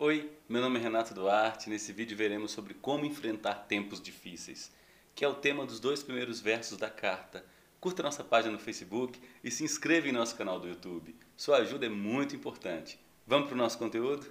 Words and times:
Oi, 0.00 0.30
meu 0.48 0.62
nome 0.62 0.78
é 0.78 0.82
Renato 0.84 1.12
Duarte. 1.12 1.68
Nesse 1.68 1.92
vídeo 1.92 2.16
veremos 2.16 2.52
sobre 2.52 2.72
como 2.72 3.04
enfrentar 3.04 3.66
tempos 3.66 4.00
difíceis, 4.00 4.72
que 5.12 5.24
é 5.24 5.28
o 5.28 5.34
tema 5.34 5.66
dos 5.66 5.80
dois 5.80 6.04
primeiros 6.04 6.40
versos 6.40 6.78
da 6.78 6.88
carta. 6.88 7.44
Curta 7.80 8.04
nossa 8.04 8.22
página 8.22 8.52
no 8.52 8.60
Facebook 8.60 9.20
e 9.42 9.50
se 9.50 9.64
inscreva 9.64 10.06
em 10.06 10.12
nosso 10.12 10.36
canal 10.36 10.60
do 10.60 10.68
YouTube. 10.68 11.16
Sua 11.36 11.56
ajuda 11.56 11.86
é 11.86 11.88
muito 11.88 12.36
importante. 12.36 12.96
Vamos 13.26 13.48
para 13.48 13.56
o 13.56 13.58
nosso 13.58 13.76
conteúdo? 13.76 14.24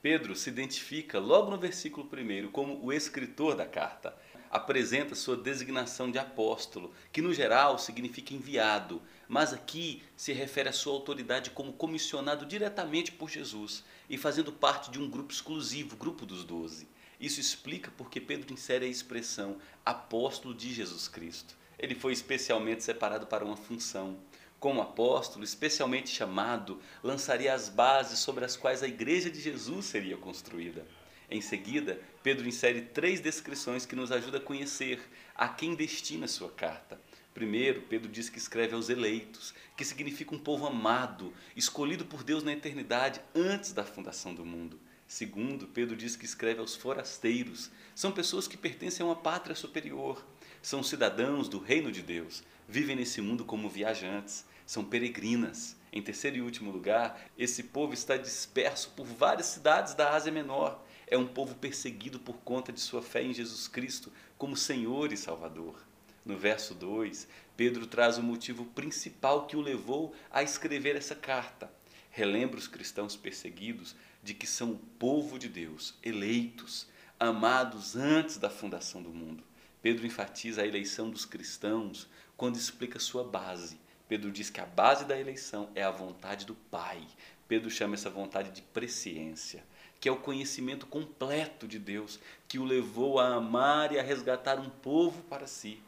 Pedro 0.00 0.36
se 0.36 0.50
identifica 0.50 1.18
logo 1.18 1.50
no 1.50 1.58
versículo 1.58 2.08
1 2.08 2.52
como 2.52 2.84
o 2.84 2.92
escritor 2.92 3.56
da 3.56 3.66
carta. 3.66 4.16
Apresenta 4.48 5.14
sua 5.14 5.36
designação 5.36 6.10
de 6.10 6.18
apóstolo, 6.18 6.92
que 7.10 7.22
no 7.22 7.32
geral 7.32 7.78
significa 7.78 8.34
enviado, 8.34 9.02
mas 9.32 9.54
aqui 9.54 10.02
se 10.14 10.30
refere 10.34 10.68
à 10.68 10.72
sua 10.74 10.92
autoridade 10.92 11.52
como 11.52 11.72
comissionado 11.72 12.44
diretamente 12.44 13.10
por 13.10 13.30
Jesus 13.30 13.82
e 14.06 14.18
fazendo 14.18 14.52
parte 14.52 14.90
de 14.90 15.00
um 15.00 15.08
grupo 15.08 15.32
exclusivo, 15.32 15.96
grupo 15.96 16.26
dos 16.26 16.44
doze. 16.44 16.86
Isso 17.18 17.40
explica 17.40 17.90
porque 17.96 18.20
Pedro 18.20 18.52
insere 18.52 18.84
a 18.84 18.88
expressão 18.90 19.56
apóstolo 19.86 20.52
de 20.52 20.70
Jesus 20.70 21.08
Cristo. 21.08 21.56
Ele 21.78 21.94
foi 21.94 22.12
especialmente 22.12 22.84
separado 22.84 23.26
para 23.26 23.42
uma 23.42 23.56
função 23.56 24.18
como 24.60 24.82
apóstolo, 24.82 25.46
especialmente 25.46 26.10
chamado, 26.10 26.78
lançaria 27.02 27.54
as 27.54 27.70
bases 27.70 28.18
sobre 28.18 28.44
as 28.44 28.54
quais 28.54 28.82
a 28.82 28.86
igreja 28.86 29.30
de 29.30 29.40
Jesus 29.40 29.86
seria 29.86 30.18
construída. 30.18 30.86
Em 31.30 31.40
seguida, 31.40 31.98
Pedro 32.22 32.46
insere 32.46 32.82
três 32.82 33.18
descrições 33.18 33.86
que 33.86 33.96
nos 33.96 34.12
ajudam 34.12 34.42
a 34.42 34.44
conhecer 34.44 35.00
a 35.34 35.48
quem 35.48 35.74
destina 35.74 36.28
sua 36.28 36.50
carta. 36.50 37.00
Primeiro, 37.34 37.82
Pedro 37.82 38.10
diz 38.10 38.28
que 38.28 38.38
escreve 38.38 38.74
aos 38.74 38.90
eleitos, 38.90 39.54
que 39.76 39.84
significa 39.84 40.34
um 40.34 40.38
povo 40.38 40.66
amado, 40.66 41.32
escolhido 41.56 42.04
por 42.04 42.22
Deus 42.22 42.42
na 42.42 42.52
eternidade 42.52 43.20
antes 43.34 43.72
da 43.72 43.84
fundação 43.84 44.34
do 44.34 44.44
mundo. 44.44 44.78
Segundo, 45.08 45.66
Pedro 45.66 45.96
diz 45.96 46.14
que 46.14 46.24
escreve 46.24 46.60
aos 46.60 46.74
forasteiros, 46.74 47.70
são 47.94 48.12
pessoas 48.12 48.46
que 48.46 48.56
pertencem 48.56 49.04
a 49.04 49.08
uma 49.08 49.16
pátria 49.16 49.54
superior, 49.54 50.24
são 50.60 50.82
cidadãos 50.82 51.48
do 51.48 51.58
reino 51.58 51.90
de 51.90 52.02
Deus, 52.02 52.42
vivem 52.68 52.96
nesse 52.96 53.20
mundo 53.20 53.44
como 53.44 53.68
viajantes, 53.68 54.44
são 54.66 54.84
peregrinas. 54.84 55.76
Em 55.92 56.00
terceiro 56.00 56.36
e 56.38 56.42
último 56.42 56.70
lugar, 56.70 57.20
esse 57.36 57.62
povo 57.64 57.92
está 57.92 58.16
disperso 58.16 58.90
por 58.96 59.04
várias 59.04 59.46
cidades 59.46 59.92
da 59.94 60.14
Ásia 60.14 60.32
Menor. 60.32 60.82
É 61.06 61.18
um 61.18 61.26
povo 61.26 61.54
perseguido 61.54 62.18
por 62.18 62.38
conta 62.38 62.72
de 62.72 62.80
sua 62.80 63.02
fé 63.02 63.22
em 63.22 63.34
Jesus 63.34 63.68
Cristo 63.68 64.10
como 64.38 64.56
Senhor 64.56 65.12
e 65.12 65.16
Salvador. 65.16 65.91
No 66.24 66.36
verso 66.36 66.74
2, 66.74 67.26
Pedro 67.56 67.86
traz 67.86 68.18
o 68.18 68.22
motivo 68.22 68.64
principal 68.66 69.46
que 69.46 69.56
o 69.56 69.60
levou 69.60 70.14
a 70.30 70.42
escrever 70.42 70.96
essa 70.96 71.14
carta. 71.14 71.70
Relembra 72.10 72.58
os 72.58 72.68
cristãos 72.68 73.16
perseguidos 73.16 73.96
de 74.22 74.34
que 74.34 74.46
são 74.46 74.72
o 74.72 74.78
povo 74.78 75.38
de 75.38 75.48
Deus, 75.48 75.94
eleitos, 76.02 76.86
amados 77.18 77.96
antes 77.96 78.36
da 78.36 78.50
fundação 78.50 79.02
do 79.02 79.10
mundo. 79.10 79.42
Pedro 79.80 80.06
enfatiza 80.06 80.62
a 80.62 80.66
eleição 80.66 81.10
dos 81.10 81.24
cristãos 81.24 82.08
quando 82.36 82.56
explica 82.56 82.98
sua 82.98 83.24
base, 83.24 83.80
Pedro 84.12 84.30
diz 84.30 84.50
que 84.50 84.60
a 84.60 84.66
base 84.66 85.06
da 85.06 85.18
eleição 85.18 85.70
é 85.74 85.82
a 85.82 85.90
vontade 85.90 86.44
do 86.44 86.54
Pai. 86.54 87.00
Pedro 87.48 87.70
chama 87.70 87.94
essa 87.94 88.10
vontade 88.10 88.50
de 88.50 88.60
presciência, 88.60 89.64
que 89.98 90.06
é 90.06 90.12
o 90.12 90.18
conhecimento 90.18 90.84
completo 90.84 91.66
de 91.66 91.78
Deus, 91.78 92.20
que 92.46 92.58
o 92.58 92.64
levou 92.64 93.18
a 93.18 93.36
amar 93.36 93.90
e 93.90 93.98
a 93.98 94.02
resgatar 94.02 94.60
um 94.60 94.68
povo 94.68 95.22
para 95.22 95.46
si. 95.46 95.82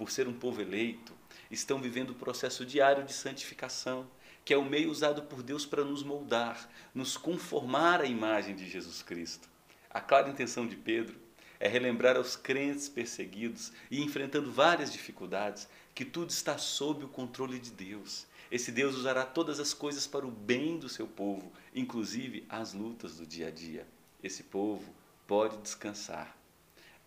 Por 0.00 0.10
ser 0.10 0.26
um 0.26 0.32
povo 0.32 0.62
eleito, 0.62 1.12
estão 1.50 1.78
vivendo 1.78 2.12
o 2.12 2.14
processo 2.14 2.64
diário 2.64 3.04
de 3.04 3.12
santificação, 3.12 4.08
que 4.46 4.54
é 4.54 4.56
o 4.56 4.64
meio 4.64 4.90
usado 4.90 5.24
por 5.24 5.42
Deus 5.42 5.66
para 5.66 5.84
nos 5.84 6.02
moldar, 6.02 6.70
nos 6.94 7.18
conformar 7.18 8.00
à 8.00 8.06
imagem 8.06 8.56
de 8.56 8.66
Jesus 8.66 9.02
Cristo. 9.02 9.46
A 9.90 10.00
clara 10.00 10.30
intenção 10.30 10.66
de 10.66 10.74
Pedro 10.74 11.20
é 11.58 11.68
relembrar 11.68 12.16
aos 12.16 12.34
crentes 12.34 12.88
perseguidos 12.88 13.74
e 13.90 14.02
enfrentando 14.02 14.50
várias 14.50 14.90
dificuldades 14.90 15.68
que 15.94 16.06
tudo 16.06 16.30
está 16.30 16.56
sob 16.56 17.04
o 17.04 17.08
controle 17.08 17.58
de 17.58 17.70
Deus. 17.70 18.26
Esse 18.50 18.72
Deus 18.72 18.96
usará 18.96 19.26
todas 19.26 19.60
as 19.60 19.74
coisas 19.74 20.06
para 20.06 20.26
o 20.26 20.30
bem 20.30 20.78
do 20.78 20.88
seu 20.88 21.06
povo, 21.06 21.52
inclusive 21.74 22.46
as 22.48 22.72
lutas 22.72 23.18
do 23.18 23.26
dia 23.26 23.48
a 23.48 23.50
dia. 23.50 23.86
Esse 24.22 24.44
povo 24.44 24.94
pode 25.26 25.58
descansar. 25.58 26.39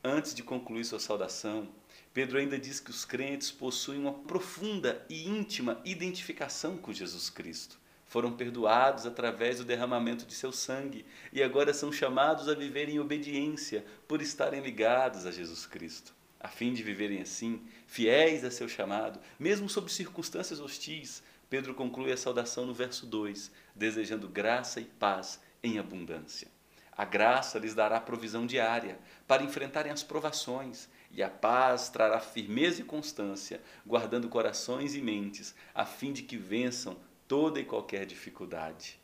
Antes 0.03 0.33
de 0.33 0.43
concluir 0.43 0.83
sua 0.83 0.99
saudação, 0.99 1.69
Pedro 2.13 2.37
ainda 2.37 2.59
diz 2.59 2.79
que 2.79 2.91
os 2.91 3.05
crentes 3.05 3.49
possuem 3.49 3.99
uma 3.99 4.13
profunda 4.13 5.05
e 5.09 5.27
íntima 5.27 5.81
identificação 5.85 6.77
com 6.77 6.91
Jesus 6.91 7.29
Cristo 7.29 7.81
foram 8.13 8.31
perdoados 8.31 9.07
através 9.07 9.57
do 9.57 9.63
derramamento 9.63 10.23
de 10.23 10.35
seu 10.35 10.51
sangue 10.51 11.03
e 11.31 11.41
agora 11.41 11.73
são 11.73 11.91
chamados 11.91 12.47
a 12.47 12.53
viver 12.53 12.87
em 12.87 12.99
obediência 12.99 13.83
por 14.07 14.21
estarem 14.21 14.61
ligados 14.61 15.25
a 15.25 15.31
Jesus 15.31 15.65
Cristo, 15.65 16.13
a 16.39 16.47
fim 16.47 16.75
de 16.75 16.83
viverem 16.83 17.21
assim, 17.21 17.63
fiéis 17.87 18.43
a 18.43 18.51
seu 18.51 18.69
chamado, 18.69 19.19
mesmo 19.39 19.67
sob 19.67 19.91
circunstâncias 19.91 20.59
hostis. 20.59 21.23
Pedro 21.49 21.73
conclui 21.73 22.11
a 22.11 22.17
saudação 22.17 22.67
no 22.67 22.73
verso 22.73 23.07
2, 23.07 23.49
desejando 23.73 24.29
graça 24.29 24.79
e 24.79 24.85
paz 24.85 25.39
em 25.63 25.79
abundância. 25.79 26.52
A 26.95 27.05
graça 27.05 27.57
lhes 27.57 27.73
dará 27.73 27.99
provisão 27.99 28.45
diária 28.45 28.99
para 29.27 29.43
enfrentarem 29.43 29.91
as 29.91 30.03
provações, 30.03 30.87
e 31.11 31.21
a 31.21 31.29
paz 31.29 31.89
trará 31.89 32.19
firmeza 32.19 32.81
e 32.81 32.85
constância, 32.85 33.61
guardando 33.85 34.29
corações 34.29 34.95
e 34.95 35.01
mentes, 35.01 35.55
a 35.73 35.85
fim 35.85 36.11
de 36.11 36.23
que 36.23 36.37
vençam 36.37 36.97
toda 37.27 37.59
e 37.59 37.65
qualquer 37.65 38.05
dificuldade. 38.05 38.99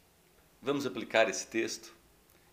Vamos 0.62 0.86
aplicar 0.86 1.30
esse 1.30 1.48
texto? 1.48 1.94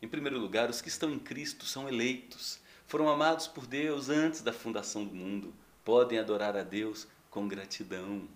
Em 0.00 0.08
primeiro 0.08 0.38
lugar, 0.38 0.70
os 0.70 0.80
que 0.80 0.88
estão 0.88 1.10
em 1.10 1.18
Cristo 1.18 1.64
são 1.64 1.88
eleitos, 1.88 2.60
foram 2.86 3.08
amados 3.08 3.46
por 3.46 3.66
Deus 3.66 4.08
antes 4.08 4.42
da 4.42 4.52
fundação 4.52 5.04
do 5.04 5.14
mundo, 5.14 5.54
podem 5.84 6.18
adorar 6.18 6.56
a 6.56 6.62
Deus 6.62 7.08
com 7.30 7.48
gratidão. 7.48 8.28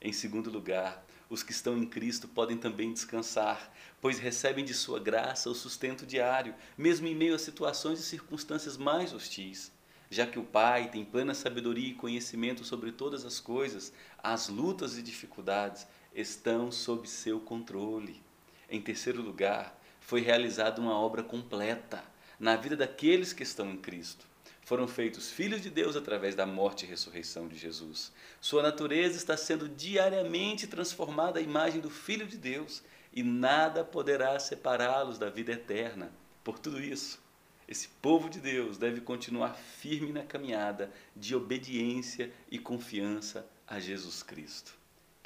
Em 0.00 0.12
segundo 0.12 0.50
lugar, 0.50 1.05
os 1.28 1.42
que 1.42 1.52
estão 1.52 1.76
em 1.76 1.86
Cristo 1.86 2.28
podem 2.28 2.56
também 2.56 2.92
descansar, 2.92 3.72
pois 4.00 4.18
recebem 4.18 4.64
de 4.64 4.72
Sua 4.72 5.00
graça 5.00 5.50
o 5.50 5.54
sustento 5.54 6.06
diário, 6.06 6.54
mesmo 6.76 7.06
em 7.06 7.14
meio 7.14 7.34
a 7.34 7.38
situações 7.38 7.98
e 7.98 8.04
circunstâncias 8.04 8.76
mais 8.76 9.12
hostis. 9.12 9.72
Já 10.08 10.26
que 10.26 10.38
o 10.38 10.44
Pai 10.44 10.88
tem 10.88 11.04
plena 11.04 11.34
sabedoria 11.34 11.88
e 11.88 11.94
conhecimento 11.94 12.64
sobre 12.64 12.92
todas 12.92 13.24
as 13.24 13.40
coisas, 13.40 13.92
as 14.18 14.48
lutas 14.48 14.96
e 14.96 15.02
dificuldades 15.02 15.86
estão 16.14 16.70
sob 16.70 17.08
seu 17.08 17.40
controle. 17.40 18.22
Em 18.70 18.80
terceiro 18.80 19.20
lugar, 19.20 19.76
foi 20.00 20.20
realizada 20.20 20.80
uma 20.80 20.96
obra 20.96 21.22
completa 21.22 22.04
na 22.38 22.54
vida 22.54 22.76
daqueles 22.76 23.32
que 23.32 23.42
estão 23.42 23.68
em 23.70 23.76
Cristo. 23.76 24.26
Foram 24.66 24.86
feitos 24.86 25.30
filhos 25.30 25.62
de 25.62 25.70
Deus 25.70 25.96
através 25.96 26.34
da 26.34 26.44
morte 26.44 26.84
e 26.84 26.88
ressurreição 26.88 27.48
de 27.48 27.56
Jesus. 27.56 28.12
Sua 28.38 28.62
natureza 28.62 29.16
está 29.16 29.34
sendo 29.34 29.66
diariamente 29.66 30.66
transformada 30.66 31.38
à 31.38 31.42
imagem 31.42 31.80
do 31.80 31.88
Filho 31.88 32.26
de 32.26 32.36
Deus 32.36 32.82
e 33.14 33.22
nada 33.22 33.82
poderá 33.82 34.38
separá-los 34.38 35.16
da 35.16 35.30
vida 35.30 35.52
eterna. 35.52 36.12
Por 36.44 36.58
tudo 36.58 36.78
isso, 36.78 37.18
esse 37.66 37.88
povo 38.02 38.28
de 38.28 38.40
Deus 38.40 38.76
deve 38.76 39.00
continuar 39.00 39.54
firme 39.54 40.12
na 40.12 40.22
caminhada 40.22 40.92
de 41.16 41.34
obediência 41.34 42.30
e 42.50 42.58
confiança 42.58 43.48
a 43.66 43.80
Jesus 43.80 44.22
Cristo 44.22 44.76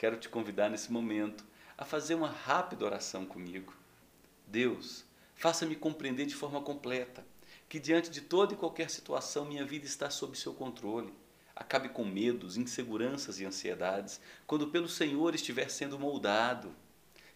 quero 0.00 0.16
te 0.16 0.30
convidar 0.30 0.70
nesse 0.70 0.90
momento 0.90 1.44
a 1.76 1.84
fazer 1.84 2.14
uma 2.14 2.30
rápida 2.30 2.86
oração 2.86 3.26
comigo. 3.26 3.74
Deus, 4.46 5.04
faça-me 5.34 5.76
compreender 5.76 6.24
de 6.24 6.34
forma 6.34 6.62
completa 6.62 7.22
que 7.70 7.80
diante 7.80 8.10
de 8.10 8.20
toda 8.20 8.52
e 8.52 8.56
qualquer 8.56 8.90
situação 8.90 9.46
minha 9.46 9.64
vida 9.64 9.86
está 9.86 10.10
sob 10.10 10.36
seu 10.36 10.52
controle. 10.52 11.14
Acabe 11.56 11.88
com 11.88 12.04
medos, 12.04 12.58
inseguranças 12.58 13.40
e 13.40 13.46
ansiedades 13.46 14.20
quando 14.46 14.68
pelo 14.68 14.88
Senhor 14.88 15.34
estiver 15.34 15.70
sendo 15.70 15.98
moldado. 15.98 16.74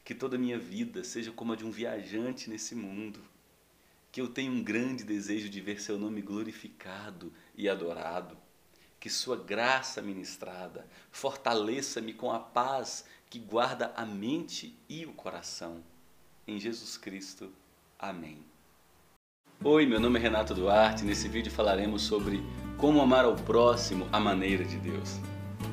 Que 0.05 0.14
toda 0.14 0.37
a 0.37 0.38
minha 0.38 0.58
vida 0.58 1.03
seja 1.05 1.32
como 1.32 1.55
a 1.55 1.56
de 1.56 1.64
um 1.64 1.70
viajante 1.70 2.50
nesse 2.50 2.75
mundo. 2.75 3.25
Que 4.12 4.20
eu 4.20 4.29
tenha 4.29 4.50
um 4.50 4.62
grande 4.62 5.05
desejo 5.05 5.49
de 5.49 5.61
ver 5.62 5.81
seu 5.81 5.99
nome 5.99 6.20
glorificado 6.20 7.32
e 7.56 7.67
adorado 7.67 8.37
que 9.05 9.11
Sua 9.11 9.37
graça 9.37 10.00
ministrada 10.00 10.88
fortaleça-me 11.11 12.14
com 12.14 12.32
a 12.32 12.41
paz 12.41 13.05
que 13.29 13.38
guarda 13.38 13.93
a 13.94 14.06
mente 14.06 14.75
e 14.88 15.05
o 15.05 15.12
coração. 15.12 15.85
Em 16.49 16.58
Jesus 16.58 16.97
Cristo. 16.97 17.53
Amém. 17.99 18.54
Oi, 19.66 19.87
meu 19.87 19.99
nome 19.99 20.19
é 20.19 20.22
Renato 20.22 20.55
Duarte. 20.55 21.06
Nesse 21.06 21.26
vídeo 21.26 21.50
falaremos 21.50 22.02
sobre 22.02 22.43
como 22.76 23.00
amar 23.00 23.25
ao 23.25 23.34
próximo 23.34 24.06
à 24.12 24.20
maneira 24.20 24.62
de 24.62 24.76
Deus. 24.76 25.19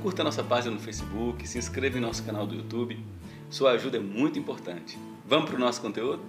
Curta 0.02 0.24
nossa 0.24 0.42
página 0.42 0.74
no 0.74 0.80
Facebook, 0.80 1.46
se 1.46 1.58
inscreva 1.58 1.98
em 1.98 2.02
nosso 2.02 2.24
canal 2.24 2.48
do 2.48 2.56
YouTube. 2.56 2.98
Sua 3.50 3.72
ajuda 3.72 3.98
é 3.98 4.00
muito 4.00 4.40
importante. 4.40 4.98
Vamos 5.26 5.50
para 5.50 5.58
o 5.58 5.60
nosso 5.60 5.82
conteúdo? 5.82 6.24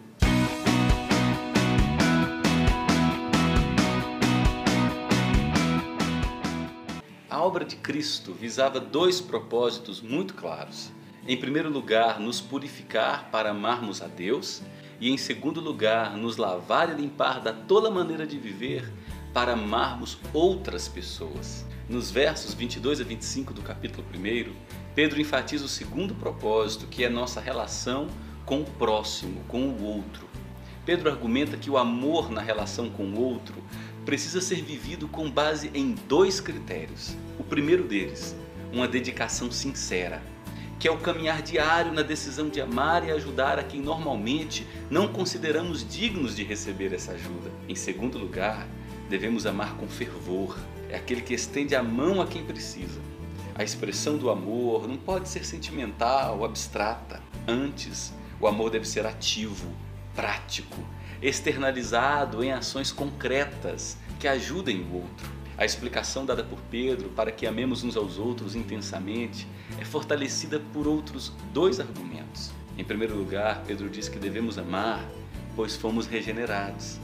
obra 7.43 7.65
de 7.65 7.75
Cristo 7.75 8.33
visava 8.33 8.79
dois 8.79 9.21
propósitos 9.21 10.01
muito 10.01 10.35
claros. 10.35 10.93
Em 11.27 11.37
primeiro 11.37 11.69
lugar, 11.69 12.21
nos 12.21 12.41
purificar 12.41 13.31
para 13.31 13.51
amarmos 13.51 14.01
a 14.01 14.07
Deus, 14.07 14.63
e 15.03 15.11
em 15.11 15.17
segundo 15.17 15.61
lugar, 15.61 16.17
nos 16.17 16.37
lavar 16.37 16.89
e 16.89 16.95
limpar 16.95 17.41
da 17.41 17.53
toda 17.53 17.91
maneira 17.91 18.25
de 18.25 18.39
viver 18.39 18.89
para 19.35 19.55
amarmos 19.55 20.17
outras 20.33 20.87
pessoas. 20.87 21.67
Nos 21.89 22.09
versos 22.09 22.55
22 22.55 23.01
a 23.01 23.05
25 23.05 23.53
do 23.53 23.63
capítulo 23.63 24.07
1, 24.15 24.53
Pedro 24.95 25.21
enfatiza 25.21 25.65
o 25.65 25.69
segundo 25.69 26.15
propósito, 26.15 26.87
que 26.87 27.03
é 27.03 27.09
nossa 27.09 27.41
relação 27.41 28.07
com 28.47 28.61
o 28.61 28.65
próximo, 28.65 29.43
com 29.49 29.71
o 29.71 29.83
outro. 29.83 30.29
Pedro 30.87 31.11
argumenta 31.11 31.57
que 31.57 31.69
o 31.69 31.77
amor 31.77 32.31
na 32.31 32.41
relação 32.41 32.89
com 32.89 33.03
o 33.07 33.21
outro 33.21 33.57
precisa 34.05 34.41
ser 34.41 34.63
vivido 34.63 35.09
com 35.09 35.29
base 35.29 35.69
em 35.75 35.97
dois 36.09 36.41
critérios. 36.41 37.17
O 37.41 37.43
primeiro 37.43 37.83
deles, 37.83 38.37
uma 38.73 38.87
dedicação 38.87 39.51
sincera, 39.51 40.23
que 40.83 40.89
é 40.89 40.91
o 40.91 40.99
caminhar 40.99 41.43
diário 41.43 41.93
na 41.93 42.03
decisão 42.03 42.49
de 42.49 42.61
amar 42.61 43.07
e 43.07 43.13
ajudar 43.13 43.57
a 43.57 43.63
quem 43.63 43.81
normalmente 43.81 44.67
não 44.91 45.07
consideramos 45.07 45.89
dignos 45.89 46.35
de 46.35 46.43
receber 46.43 46.93
essa 46.93 47.13
ajuda. 47.13 47.53
Em 47.69 47.75
segundo 47.77 48.19
lugar, 48.19 48.67
devemos 49.09 49.47
amar 49.47 49.77
com 49.77 49.87
fervor, 49.87 50.59
é 50.91 50.97
aquele 50.97 51.21
que 51.21 51.35
estende 51.35 51.77
a 51.77 51.85
mão 51.85 52.21
a 52.21 52.27
quem 52.27 52.45
precisa. 52.45 53.01
A 53.55 53.63
expressão 53.63 54.17
do 54.17 54.29
amor 54.29 54.89
não 54.89 54.97
pode 54.97 55.29
ser 55.29 55.47
sentimental 55.47 56.39
ou 56.39 56.45
abstrata. 56.45 57.23
Antes, 57.47 58.13
o 58.41 58.49
amor 58.49 58.69
deve 58.69 58.89
ser 58.89 59.07
ativo, 59.07 59.71
prático, 60.17 60.85
externalizado 61.23 62.43
em 62.43 62.51
ações 62.51 62.91
concretas 62.91 63.97
que 64.19 64.27
ajudem 64.27 64.81
o 64.81 64.95
outro. 64.97 65.31
A 65.57 65.65
explicação 65.65 66.25
dada 66.25 66.43
por 66.43 66.59
Pedro 66.71 67.11
para 67.11 67.31
que 67.31 67.47
amemos 67.47 67.85
uns 67.85 67.97
aos 67.97 68.19
outros 68.19 68.55
intensamente 68.57 69.47
é 69.81 69.85
fortalecida 69.85 70.61
por 70.73 70.87
outros 70.87 71.33
dois 71.53 71.79
argumentos. 71.79 72.51
Em 72.79 72.85
primeiro 72.85 73.15
lugar, 73.15 73.63
Pedro 73.67 73.91
diz 73.91 74.09
que 74.09 74.19
devemos 74.19 74.57
amar, 74.59 75.05
pois 75.55 75.77
fomos 75.77 76.07
regenerados. 76.07 76.99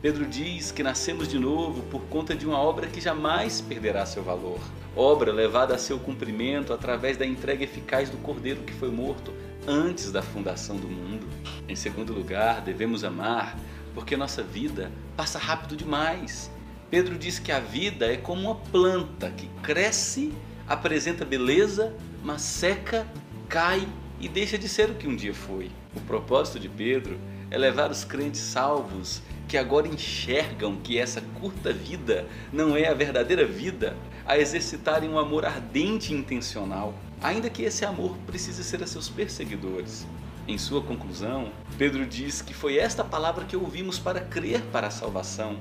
Pedro 0.00 0.24
diz 0.24 0.72
que 0.72 0.82
nascemos 0.82 1.28
de 1.28 1.38
novo 1.38 1.82
por 1.84 2.00
conta 2.04 2.34
de 2.34 2.46
uma 2.46 2.58
obra 2.58 2.86
que 2.86 3.02
jamais 3.02 3.60
perderá 3.60 4.06
seu 4.06 4.22
valor. 4.22 4.58
Obra 4.96 5.30
levada 5.30 5.74
a 5.74 5.78
seu 5.78 5.98
cumprimento 5.98 6.72
através 6.72 7.18
da 7.18 7.26
entrega 7.26 7.64
eficaz 7.64 8.08
do 8.08 8.16
Cordeiro 8.16 8.62
que 8.62 8.72
foi 8.72 8.90
morto 8.90 9.30
antes 9.68 10.10
da 10.10 10.22
fundação 10.22 10.76
do 10.76 10.88
mundo. 10.88 11.26
Em 11.68 11.76
segundo 11.76 12.14
lugar, 12.14 12.62
devemos 12.62 13.04
amar 13.04 13.58
porque 13.94 14.16
nossa 14.16 14.42
vida 14.42 14.90
passa 15.14 15.38
rápido 15.38 15.76
demais. 15.76 16.50
Pedro 16.90 17.16
diz 17.16 17.38
que 17.38 17.52
a 17.52 17.60
vida 17.60 18.12
é 18.12 18.16
como 18.16 18.42
uma 18.42 18.56
planta 18.56 19.30
que 19.30 19.46
cresce, 19.62 20.32
apresenta 20.66 21.24
beleza, 21.24 21.94
mas 22.24 22.42
seca, 22.42 23.06
cai 23.48 23.86
e 24.18 24.28
deixa 24.28 24.58
de 24.58 24.68
ser 24.68 24.90
o 24.90 24.94
que 24.94 25.06
um 25.06 25.14
dia 25.14 25.32
foi. 25.32 25.70
O 25.94 26.00
propósito 26.00 26.58
de 26.58 26.68
Pedro 26.68 27.16
é 27.48 27.56
levar 27.56 27.92
os 27.92 28.02
crentes 28.02 28.40
salvos 28.40 29.22
que 29.46 29.56
agora 29.56 29.86
enxergam 29.86 30.76
que 30.76 30.98
essa 30.98 31.20
curta 31.40 31.72
vida 31.72 32.26
não 32.52 32.76
é 32.76 32.88
a 32.88 32.94
verdadeira 32.94 33.46
vida, 33.46 33.96
a 34.26 34.36
exercitarem 34.36 35.08
um 35.08 35.18
amor 35.18 35.44
ardente 35.44 36.12
e 36.12 36.16
intencional, 36.16 36.94
ainda 37.22 37.48
que 37.48 37.62
esse 37.62 37.84
amor 37.84 38.16
precise 38.26 38.64
ser 38.64 38.82
a 38.82 38.86
seus 38.86 39.08
perseguidores. 39.08 40.06
Em 40.46 40.58
sua 40.58 40.82
conclusão, 40.82 41.52
Pedro 41.78 42.04
diz 42.04 42.42
que 42.42 42.52
foi 42.52 42.78
esta 42.78 43.04
palavra 43.04 43.44
que 43.44 43.56
ouvimos 43.56 43.98
para 43.98 44.20
crer 44.20 44.60
para 44.72 44.88
a 44.88 44.90
salvação. 44.90 45.56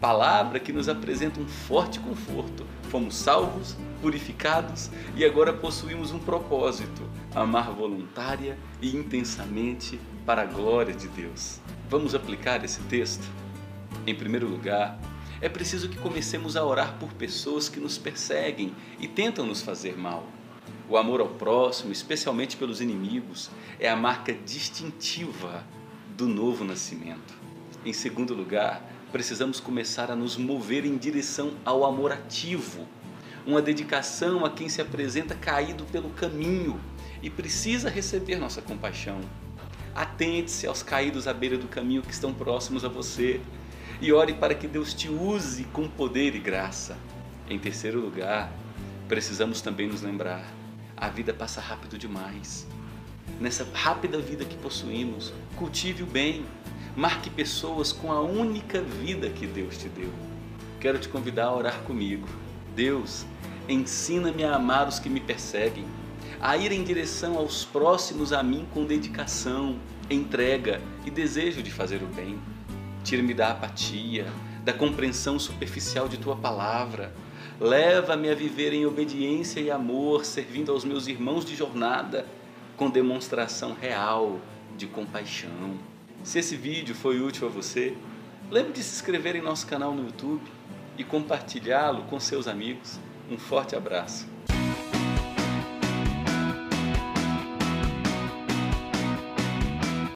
Palavra 0.00 0.60
que 0.60 0.72
nos 0.72 0.88
apresenta 0.88 1.40
um 1.40 1.46
forte 1.46 1.98
conforto. 2.00 2.66
Fomos 2.90 3.16
salvos, 3.16 3.76
purificados 4.00 4.90
e 5.16 5.24
agora 5.24 5.52
possuímos 5.52 6.12
um 6.12 6.18
propósito: 6.18 7.02
amar 7.34 7.70
voluntária 7.70 8.58
e 8.80 8.94
intensamente 8.94 9.98
para 10.26 10.42
a 10.42 10.46
glória 10.46 10.94
de 10.94 11.08
Deus. 11.08 11.60
Vamos 11.88 12.14
aplicar 12.14 12.64
esse 12.64 12.80
texto? 12.82 13.26
Em 14.06 14.14
primeiro 14.14 14.48
lugar, 14.48 14.98
é 15.40 15.48
preciso 15.48 15.88
que 15.88 15.98
comecemos 15.98 16.56
a 16.56 16.64
orar 16.64 16.96
por 16.98 17.12
pessoas 17.12 17.68
que 17.68 17.80
nos 17.80 17.98
perseguem 17.98 18.74
e 19.00 19.08
tentam 19.08 19.46
nos 19.46 19.62
fazer 19.62 19.96
mal. 19.96 20.26
O 20.88 20.96
amor 20.96 21.20
ao 21.20 21.28
próximo, 21.28 21.92
especialmente 21.92 22.56
pelos 22.56 22.80
inimigos, 22.80 23.50
é 23.80 23.88
a 23.88 23.96
marca 23.96 24.32
distintiva 24.32 25.64
do 26.16 26.28
novo 26.28 26.64
nascimento. 26.64 27.34
Em 27.84 27.92
segundo 27.92 28.34
lugar, 28.34 28.82
precisamos 29.14 29.60
começar 29.60 30.10
a 30.10 30.16
nos 30.16 30.36
mover 30.36 30.84
em 30.84 30.96
direção 30.96 31.52
ao 31.64 31.84
amor 31.84 32.10
ativo, 32.10 32.84
uma 33.46 33.62
dedicação 33.62 34.44
a 34.44 34.50
quem 34.50 34.68
se 34.68 34.82
apresenta 34.82 35.36
caído 35.36 35.84
pelo 35.84 36.10
caminho 36.10 36.80
e 37.22 37.30
precisa 37.30 37.88
receber 37.88 38.40
nossa 38.40 38.60
compaixão. 38.60 39.20
Atente-se 39.94 40.66
aos 40.66 40.82
caídos 40.82 41.28
à 41.28 41.32
beira 41.32 41.56
do 41.56 41.68
caminho 41.68 42.02
que 42.02 42.10
estão 42.10 42.34
próximos 42.34 42.84
a 42.84 42.88
você 42.88 43.40
e 44.00 44.12
ore 44.12 44.32
para 44.32 44.52
que 44.52 44.66
Deus 44.66 44.92
te 44.92 45.08
use 45.08 45.62
com 45.72 45.88
poder 45.88 46.34
e 46.34 46.40
graça. 46.40 46.98
Em 47.48 47.56
terceiro 47.56 48.00
lugar, 48.00 48.52
precisamos 49.06 49.60
também 49.60 49.86
nos 49.86 50.02
lembrar: 50.02 50.44
a 50.96 51.08
vida 51.08 51.32
passa 51.32 51.60
rápido 51.60 51.96
demais. 51.96 52.66
Nessa 53.40 53.64
rápida 53.72 54.18
vida 54.18 54.44
que 54.44 54.56
possuímos, 54.56 55.32
cultive 55.56 56.02
o 56.02 56.06
bem, 56.06 56.44
marque 56.96 57.30
pessoas 57.30 57.92
com 57.92 58.12
a 58.12 58.20
única 58.20 58.80
vida 58.80 59.28
que 59.30 59.46
Deus 59.46 59.76
te 59.76 59.88
deu. 59.88 60.12
Quero 60.80 60.98
te 60.98 61.08
convidar 61.08 61.46
a 61.46 61.54
orar 61.54 61.78
comigo. 61.80 62.28
Deus, 62.74 63.24
ensina-me 63.68 64.44
a 64.44 64.56
amar 64.56 64.88
os 64.88 64.98
que 64.98 65.08
me 65.08 65.20
perseguem 65.20 65.84
a 66.40 66.58
ir 66.58 66.72
em 66.72 66.84
direção 66.84 67.38
aos 67.38 67.64
próximos 67.64 68.30
a 68.30 68.42
mim 68.42 68.66
com 68.72 68.84
dedicação, 68.84 69.78
entrega 70.10 70.78
e 71.06 71.10
desejo 71.10 71.62
de 71.62 71.70
fazer 71.70 72.02
o 72.02 72.06
bem. 72.06 72.38
Tira-me 73.02 73.32
da 73.32 73.50
apatia, 73.50 74.26
da 74.62 74.72
compreensão 74.72 75.38
superficial 75.38 76.06
de 76.06 76.18
tua 76.18 76.36
palavra. 76.36 77.14
Leva-me 77.58 78.28
a 78.28 78.34
viver 78.34 78.74
em 78.74 78.84
obediência 78.84 79.60
e 79.60 79.70
amor, 79.70 80.26
servindo 80.26 80.70
aos 80.70 80.84
meus 80.84 81.06
irmãos 81.06 81.46
de 81.46 81.56
jornada, 81.56 82.26
com 82.76 82.90
demonstração 82.90 83.74
real 83.80 84.38
de 84.76 84.86
compaixão. 84.86 85.78
Se 86.24 86.38
esse 86.38 86.56
vídeo 86.56 86.94
foi 86.94 87.20
útil 87.20 87.46
a 87.46 87.50
você, 87.50 87.94
lembre 88.50 88.72
de 88.72 88.82
se 88.82 88.94
inscrever 88.94 89.36
em 89.36 89.42
nosso 89.42 89.66
canal 89.66 89.94
no 89.94 90.06
YouTube 90.06 90.42
e 90.96 91.04
compartilhá-lo 91.04 92.04
com 92.04 92.18
seus 92.18 92.48
amigos. 92.48 92.98
Um 93.30 93.36
forte 93.36 93.76
abraço. 93.76 94.33